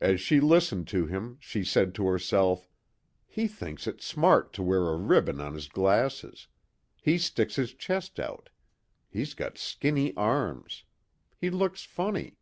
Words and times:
As 0.00 0.20
she 0.20 0.38
listened 0.38 0.86
to 0.94 1.06
him 1.06 1.36
she 1.40 1.64
said 1.64 1.96
to 1.96 2.06
herself,"... 2.06 2.68
he 3.26 3.48
thinks 3.48 3.88
it's 3.88 4.06
smart 4.06 4.52
to 4.52 4.62
wear 4.62 4.86
a 4.90 4.96
ribbon 4.96 5.40
on 5.40 5.54
his 5.54 5.66
glasses... 5.66 6.46
he 7.02 7.18
sticks 7.18 7.56
his 7.56 7.74
chest 7.74 8.20
out... 8.20 8.50
he's 9.10 9.34
got 9.34 9.58
skinny 9.58 10.16
arms... 10.16 10.84
he 11.36 11.50
looks 11.50 11.82
funny...." 11.82 12.38